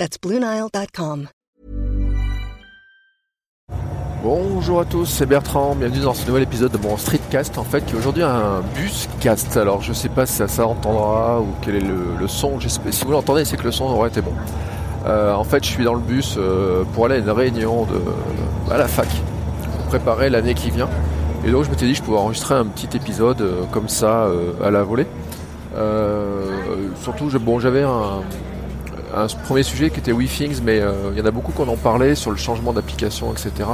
[0.00, 0.16] That's.
[4.22, 7.84] Bonjour à tous, c'est Bertrand, bienvenue dans ce nouvel épisode de mon streetcast en fait
[7.84, 9.58] qui aujourd'hui un buscast.
[9.58, 13.44] Alors je sais pas si ça s'entendra ou quel est le, son, si vous l'entendez
[13.44, 14.32] c'est que le son aurait été bon.
[15.04, 18.72] Euh, en fait je suis dans le bus euh, pour aller à une réunion de,
[18.72, 19.08] à la fac
[19.76, 20.88] pour préparer l'année qui vient.
[21.44, 24.30] Et donc je m'étais dit que je pouvais enregistrer un petit épisode euh, comme ça
[24.64, 25.06] à la volée.
[27.02, 28.22] surtout bon j'avais un,
[29.14, 30.82] un premier sujet qui était WeThings, mais
[31.12, 33.70] il y en a beaucoup qu'on en parlait sur le changement d'application, etc.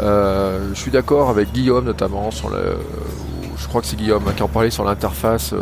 [0.00, 2.30] Euh, je suis d'accord avec Guillaume notamment.
[2.30, 5.52] Je crois que c'est Guillaume qui en parlait sur l'interface.
[5.52, 5.60] Euh,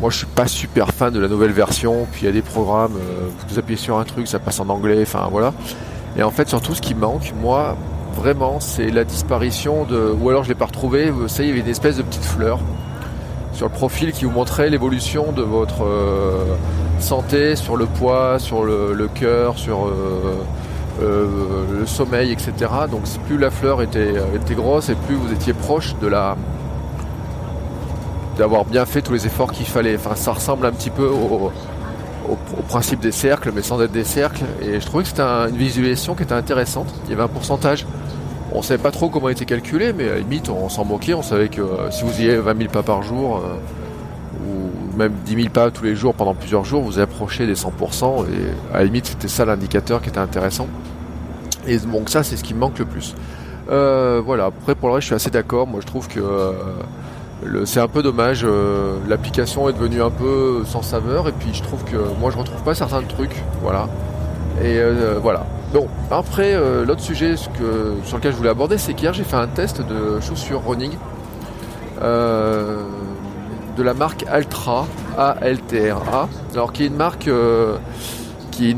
[0.00, 2.06] moi, je suis pas super fan de la nouvelle version.
[2.10, 4.68] Puis il y a des programmes, euh, vous appuyez sur un truc, ça passe en
[4.68, 5.00] anglais.
[5.02, 5.52] Enfin voilà.
[6.16, 7.76] Et en fait, surtout, ce qui manque, moi,
[8.14, 10.14] vraiment, c'est la disparition de.
[10.20, 11.10] Ou alors, je l'ai pas retrouvé.
[11.10, 12.60] Vous savez, il y avait une espèce de petite fleur
[13.52, 15.84] sur le profil qui vous montrait l'évolution de votre
[17.02, 21.26] santé, sur le poids, sur le, cœur, sur euh,
[21.80, 22.52] le sommeil, etc.
[22.90, 26.36] Donc plus la fleur était, était grosse et plus vous étiez proche de la
[28.38, 29.96] d'avoir bien fait tous les efforts qu'il fallait.
[29.96, 31.50] Enfin, ça ressemble un petit peu au,
[32.68, 34.44] principe des cercles, mais sans être des cercles.
[34.62, 36.94] Et je trouvais que c'était une visualisation qui était intéressante.
[37.04, 37.86] Il y avait un pourcentage.
[38.52, 40.84] On ne savait pas trop comment il était calculé, mais à la limite, on s'en
[40.84, 41.14] moquait.
[41.14, 43.87] On savait que euh, si vous y avez 20 000 pas par jour, euh, ou
[44.98, 48.26] même 10 000 pas tous les jours pendant plusieurs jours, vous approchez des 100%.
[48.26, 50.68] Et à la limite, c'était ça l'indicateur qui était intéressant.
[51.66, 53.14] Et donc ça, c'est ce qui me manque le plus.
[53.70, 55.66] Euh, voilà, après pour le reste, je suis assez d'accord.
[55.66, 58.42] Moi, je trouve que euh, c'est un peu dommage.
[58.44, 61.28] Euh, l'application est devenue un peu sans saveur.
[61.28, 63.42] Et puis, je trouve que moi, je retrouve pas certains trucs.
[63.62, 63.88] Voilà.
[64.62, 64.80] Et
[65.22, 65.46] voilà.
[65.72, 69.46] Bon, après, l'autre sujet que, sur lequel je voulais aborder, c'est qu'hier, j'ai fait un
[69.46, 70.90] test de chaussures running
[73.78, 76.28] de la marque Altra, A-L-T-R-A.
[76.52, 77.30] Alors, qui est une marque
[78.58, 78.76] qui est,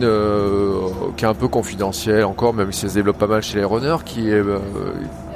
[1.16, 3.65] qui est un peu confidentiel encore, même si ça se développe pas mal chez les
[3.65, 4.59] runners, euh,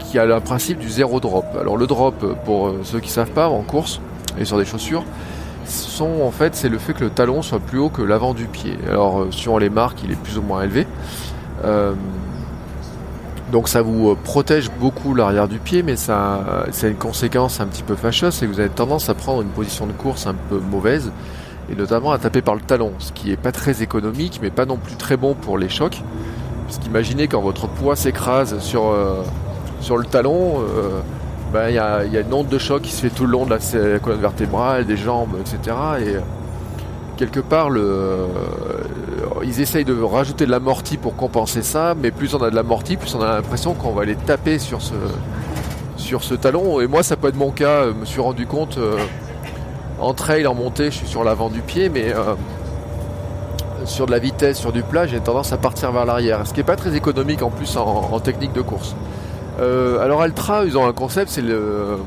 [0.00, 1.46] qui a le principe du zéro drop.
[1.58, 2.14] Alors le drop,
[2.44, 4.00] pour euh, ceux qui savent pas, en course
[4.38, 5.04] et sur des chaussures,
[5.64, 8.44] sont en fait c'est le fait que le talon soit plus haut que l'avant du
[8.44, 8.76] pied.
[8.86, 10.86] Alors euh, suivant les marques, il est plus ou moins élevé.
[13.54, 17.84] Donc ça vous protège beaucoup l'arrière du pied, mais ça, c'est une conséquence un petit
[17.84, 20.58] peu fâcheuse, c'est que vous avez tendance à prendre une position de course un peu
[20.58, 21.12] mauvaise
[21.70, 24.66] et notamment à taper par le talon, ce qui est pas très économique, mais pas
[24.66, 26.02] non plus très bon pour les chocs.
[26.66, 29.22] Parce qu'imaginez quand votre poids s'écrase sur, euh,
[29.80, 30.98] sur le talon, euh,
[31.52, 33.50] ben, il y, a, une onde de choc qui se fait tout le long de
[33.50, 35.76] la colonne vertébrale, des jambes, etc.
[36.04, 36.16] Et
[37.16, 38.26] quelque part, le,
[39.44, 42.96] ils essayent de rajouter de l'amorti pour compenser ça, mais plus on a de l'amorti,
[42.96, 44.94] plus on a l'impression qu'on va aller taper sur ce,
[45.96, 46.80] sur ce talon.
[46.80, 48.78] Et moi, ça peut être mon cas, je me suis rendu compte
[50.00, 52.34] en trail, en montée, je suis sur l'avant du pied, mais euh,
[53.86, 56.46] sur de la vitesse, sur du plat, j'ai tendance à partir vers l'arrière.
[56.46, 58.94] Ce qui n'est pas très économique en plus en, technique de course.
[59.60, 61.98] Euh, alors Altra, ils ont un concept, c'est le,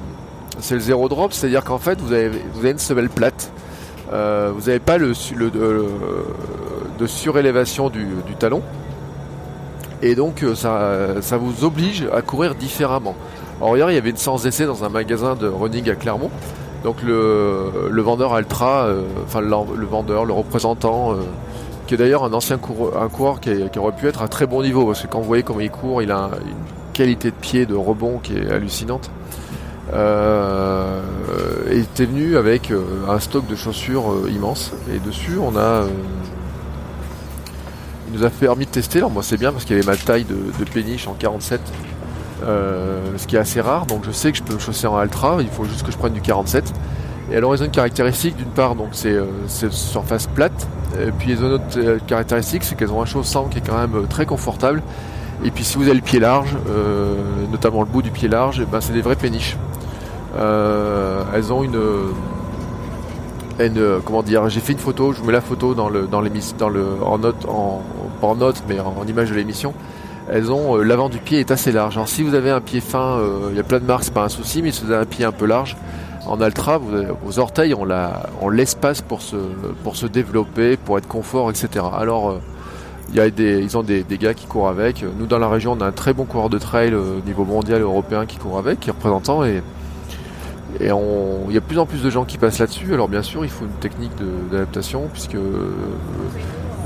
[0.60, 3.52] c'est le zéro drop, c'est-à-dire qu'en fait, vous avez, vous avez une semelle plate.
[4.14, 5.14] Euh, vous n'avez pas le,
[6.98, 8.08] de surélévation du,
[8.40, 8.62] talon.
[10.02, 13.16] Et donc ça, ça vous oblige à courir différemment.
[13.60, 16.30] Alors hier, il y avait une séance d'essai dans un magasin de running à Clermont.
[16.84, 21.16] Donc le, vendeur Altra, euh, enfin le, vendeur, le représentant, euh,
[21.88, 24.62] qui est d'ailleurs un ancien coureur, un coureur qui, aurait pu être à très bon
[24.62, 27.66] niveau, parce que quand vous voyez comment il court, il a une qualité de pied,
[27.66, 29.10] de rebond qui est hallucinante.
[29.94, 31.02] Euh,
[31.72, 32.72] il était venu avec
[33.10, 35.86] un stock de chaussures immense et dessus on a
[38.18, 40.26] nous a permis de tester alors moi c'est bien parce qu'il y avait ma taille
[40.26, 41.62] de, péniche en 47
[42.44, 43.88] euh, ce qui est assez rare.
[43.88, 45.98] Donc je sais que je peux me chausser en Ultra, il faut juste que je
[45.98, 46.72] prenne du 47.
[47.32, 50.68] Et alors ils ont une caractéristique d'une part, donc c'est euh, surface plate.
[51.02, 54.08] Et puis les autres euh, caractéristiques, c'est qu'elles ont un chaussant qui est quand même
[54.08, 54.84] très confortable.
[55.44, 56.56] Et puis si vous avez le pied large,
[57.52, 59.56] notamment le bout du pied large, eh ben c'est des vraies péniches.
[60.36, 61.78] elles ont une,
[64.04, 66.24] comment dire, j'ai fait une photo, je vous mets la photo dans le dans
[66.58, 67.84] dans le en note, en,
[68.18, 69.74] pas en note, mais en image de l'émission
[70.30, 71.96] elles ont euh, l'avant du pied est assez large.
[71.96, 74.14] Alors si vous avez un pied fin, euh, il y a plein de marques, c'est
[74.14, 75.78] pas un souci, mais si vous avez un pied un peu large,
[76.26, 81.86] en Altra, vos orteils ont l'espace pour se, développer, pour être confort, etc.
[81.98, 82.40] Alors euh,
[83.10, 85.06] il y a des, ils ont des, gars qui courent avec.
[85.18, 87.80] Nous dans la région, on a un très bon coureur de trail au niveau mondial
[87.80, 89.62] et européen qui court avec, qui est représentant et
[90.82, 92.94] il y a de plus en plus de gens qui passent là-dessus.
[92.94, 94.12] Alors bien sûr, il faut une technique
[94.52, 95.38] d'adaptation puisque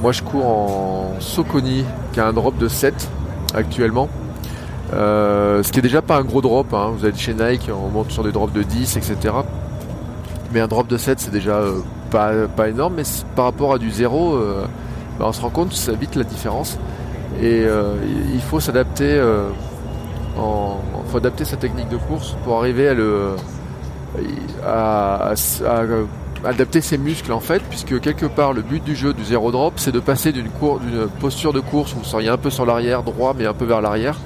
[0.01, 3.09] moi je cours en Soconi qui a un drop de 7
[3.53, 4.09] actuellement.
[4.93, 6.73] Euh, ce qui est déjà pas un gros drop.
[6.73, 6.91] Hein.
[6.97, 9.35] Vous êtes chez Nike, on monte sur des drops de 10, etc.
[10.51, 13.03] Mais un drop de 7 c'est déjà euh, pas, pas énorme, mais
[13.35, 14.37] par rapport à du 0,
[15.19, 16.77] bah, on se rend compte ça vite la différence.
[17.41, 17.65] Et
[18.33, 19.21] il faut s'adapter
[20.37, 20.77] en,
[21.07, 23.35] faut adapter sa technique de course pour arriver à le
[24.65, 25.33] à,
[26.43, 29.73] adapter ses muscles en fait, puisque quelque part le but du jeu du zéro drop,
[29.77, 30.49] c'est de passer d'une
[31.19, 33.81] posture de course où vous seriez un peu sur l'arrière, droit mais un peu vers
[33.81, 34.17] l'arrière,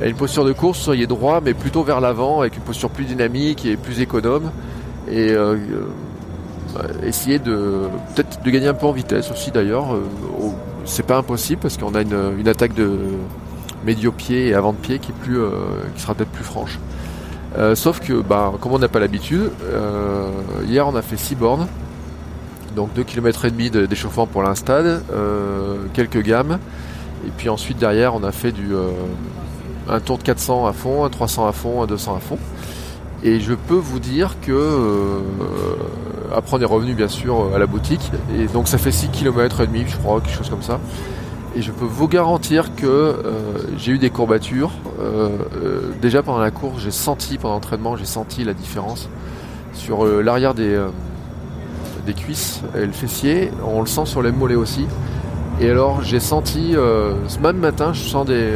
[0.00, 2.62] à une posture de course où vous seriez droit mais plutôt vers l'avant, avec une
[2.62, 4.50] posture plus dynamique et plus économe,
[5.10, 5.56] et euh,
[6.76, 9.94] euh, essayer de peut-être de gagner un peu en vitesse aussi d'ailleurs.
[9.94, 10.02] Euh,
[10.84, 12.90] c'est pas impossible parce qu'on a une, attaque de
[13.84, 15.38] médio-pied et avant-pied qui est plus,
[15.94, 16.78] qui sera peut-être plus franche.
[17.56, 20.30] Euh, sauf que, bah, comme on n'a pas l'habitude, euh,
[20.66, 21.66] hier on a fait 6 bornes,
[22.76, 26.58] donc 2 km et demi d'échauffement pour l'instade, euh, quelques gammes,
[27.26, 28.72] et puis ensuite derrière on a fait du
[29.88, 32.38] un tour de 400 à fond, un 300 à fond, un 200 à fond.
[33.24, 35.22] Et je peux vous dire que
[36.34, 39.62] après on est revenu bien sûr à la boutique, et donc ça fait 6 km
[39.62, 40.78] et demi, je crois, quelque chose comme ça.
[41.56, 43.42] Et je peux vous garantir que euh,
[43.78, 44.70] j'ai eu des courbatures.
[45.00, 45.30] Euh,
[45.62, 49.08] euh, déjà pendant la course, j'ai senti, pendant l'entraînement, j'ai senti la différence
[49.72, 50.78] sur l'arrière des,
[52.04, 53.50] des cuisses et le fessier.
[53.64, 54.86] On le sent sur les mollets aussi.
[55.60, 58.50] Et alors j'ai senti, ce même matin, je sens des,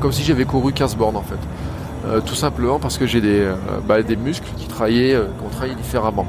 [0.00, 2.20] comme si j'avais couru 15 bornes en fait.
[2.26, 3.50] tout simplement parce que j'ai des,
[3.88, 6.26] bah, des muscles qui traillaient, qui ont différemment.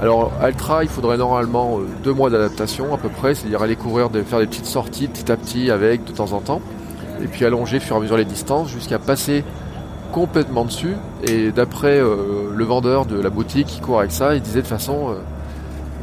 [0.00, 4.08] Alors Altra, il faudrait normalement euh, deux mois d'adaptation à peu près, c'est-à-dire aller courir,
[4.24, 6.60] faire des petites sorties petit à petit avec de temps en temps,
[7.22, 9.44] et puis allonger fur et à mesure les distances jusqu'à passer
[10.10, 10.96] complètement dessus.
[11.24, 14.66] Et d'après euh, le vendeur de la boutique qui court avec ça, il disait de
[14.66, 15.14] façon, euh,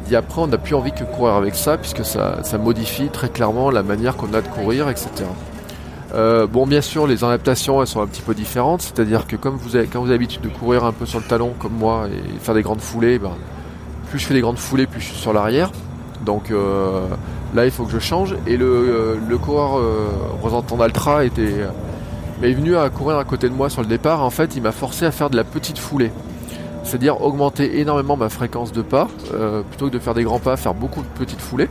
[0.04, 3.30] il dit après on n'a plus envie que courir avec ça puisque ça, modifie très
[3.30, 5.26] clairement la manière qu'on a de courir, etc.
[6.52, 9.76] bon, bien sûr, les adaptations elles sont un petit peu différentes, c'est-à-dire que comme vous
[9.76, 12.40] avez, quand vous avez l'habitude de courir un peu sur le talon comme moi et
[12.40, 13.32] faire des grandes foulées, ben,
[14.10, 15.72] plus je fais des grandes foulées, plus je suis sur l'arrière.
[16.26, 17.08] Donc euh,
[17.54, 18.36] là, il faut que je change.
[18.48, 21.54] Et le, euh, le coureur euh, représentant d'Altra était
[22.42, 24.24] est venu à courir à côté de moi sur le départ.
[24.24, 26.12] En fait, il m'a forcé à faire de la petite foulée.
[26.84, 29.10] C'est-à-dire augmenter énormément ma fréquence de pas,
[29.70, 31.70] plutôt que de faire des grands pas, faire beaucoup de petites foulées.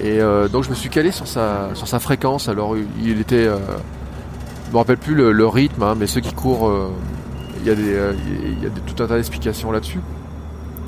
[0.00, 0.20] Et
[0.52, 2.48] donc je me suis calé sur sa, sur sa fréquence.
[2.48, 3.46] Alors il était...
[3.46, 6.72] je ne me rappelle plus le, rythme, hein, mais ceux qui courent,
[7.60, 7.98] il y a, des,
[8.56, 10.00] il y a tout un tas d'explications là-dessus.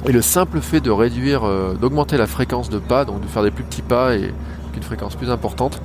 [0.06, 3.42] Et le simple fait de réduire, euh, d'augmenter la fréquence de pas, donc de faire
[3.42, 4.32] des plus petits pas et
[4.76, 5.82] une fréquence plus importante,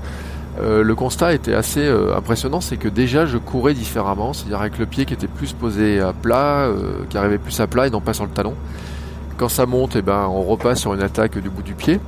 [0.61, 4.77] euh, le constat était assez euh, impressionnant, c'est que déjà je courais différemment, c'est-à-dire avec
[4.77, 6.69] le pied qui était plus posé à plat,
[7.09, 8.53] qui arrivait plus à plat et non pas sur le talon.
[9.37, 11.99] Quand ça monte, eh ben, on repasse sur une attaque du bout du pied.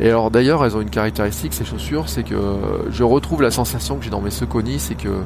[0.00, 2.36] Et alors d'ailleurs, elles ont une caractéristique, ces chaussures, c'est que
[2.90, 5.22] je retrouve la sensation que j'ai dans mes Saucony, c'est que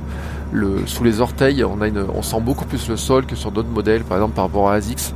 [0.87, 1.79] sous les orteils, on,
[2.14, 4.75] on sent beaucoup plus le sol que sur d'autres modèles, par exemple par rapport à
[4.75, 5.14] ASICS.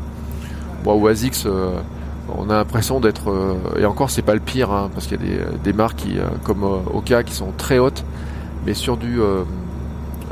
[0.84, 1.80] Moi, ou ASICS, euh,
[2.28, 5.34] on a l'impression d'être euh, et encore c'est pas le pire hein, parce qu'il y
[5.34, 8.04] a des, marques euh, comme Oka qui sont très hautes.
[8.66, 9.20] Mais sur du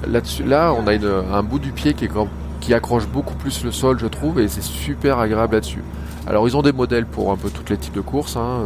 [0.06, 0.92] là-dessus là on a
[1.36, 5.18] un bout du pied qui accroche beaucoup plus le sol je trouve et c'est super
[5.18, 5.82] agréable là-dessus.
[6.28, 8.60] Alors ils ont des modèles pour un peu tous les types de courses hein,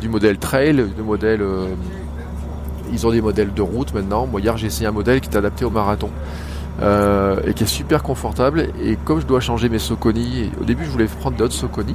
[0.00, 1.42] du modèle trail du modèle
[2.92, 4.28] ils ont des modèles de route maintenant.
[4.28, 6.10] Moi hier j'ai essayé un modèle qui est adapté au marathon
[6.80, 8.68] euh, et qui est super confortable.
[8.82, 11.94] Et comme je dois changer mes Soconi, au début je voulais prendre d'autres Soconi,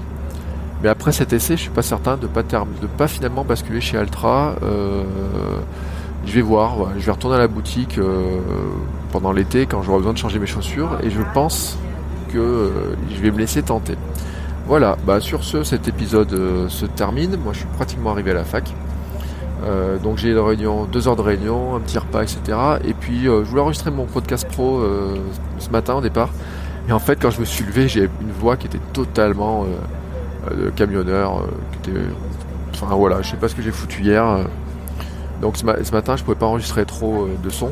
[0.81, 3.97] mais après cet essai, je suis pas certain de pas de pas finalement basculer chez
[3.97, 4.55] Altra.
[4.63, 5.03] Euh,
[6.25, 8.39] je vais voir, je vais retourner à la boutique euh,
[9.11, 11.77] pendant l'été quand j'aurai besoin de changer mes chaussures, et je pense
[12.31, 12.71] que
[13.13, 13.95] je vais me laisser tenter.
[14.65, 17.35] Voilà, bah sur ce, cet épisode se termine.
[17.35, 18.73] Moi, je suis pratiquement arrivé à la fac.
[19.65, 22.57] Euh, donc j'ai une réunion, deux heures de réunion, un petit repas, etc.
[22.83, 25.15] Et puis euh, je voulais enregistrer mon podcast pro euh,
[25.59, 26.29] ce matin au départ.
[26.89, 29.65] Et en fait, quand je me suis levé, j'ai une voix qui était totalement
[30.51, 31.45] de camionneur.
[31.81, 31.99] qui était,
[32.73, 34.39] enfin voilà, je sais pas ce que j'ai foutu hier.
[35.41, 37.71] donc ce, matin, je pouvais pas enregistrer trop de son.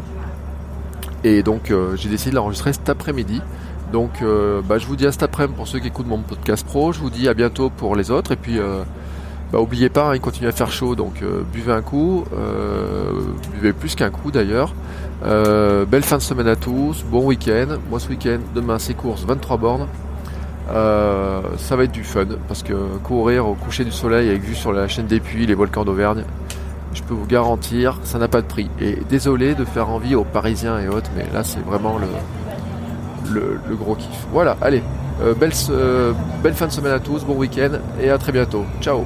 [1.25, 3.41] Et donc j'ai décidé de l'enregistrer cet après-midi.
[3.91, 4.23] Donc
[4.65, 6.93] bah, je vous dis à cet après-midi pour ceux qui écoutent mon podcast pro.
[6.93, 8.31] Je vous dis à bientôt pour les autres.
[8.31, 8.61] Et puis
[9.51, 13.11] bah, oubliez pas, hein, il continue à faire chaud, donc euh, buvez un coup, euh,
[13.53, 14.73] buvez plus qu'un coup d'ailleurs.
[15.25, 17.77] Euh, belle fin de semaine à tous, bon week-end.
[17.89, 19.87] Moi ce week-end, demain c'est course, 23 bornes.
[20.69, 24.71] ça va être du fun parce que courir au coucher du soleil avec vue sur
[24.71, 26.23] la chaîne des puits, les volcans d'Auvergne,
[26.93, 28.69] je peux vous garantir, ça n'a pas de prix.
[28.79, 31.99] Et désolé de faire envie aux Parisiens et autres, mais là c'est vraiment
[33.33, 34.27] le, le, gros kiff.
[34.31, 34.81] Voilà, allez,
[35.37, 38.63] belle fin de semaine à tous, bon week-end et à très bientôt.
[38.79, 39.05] Ciao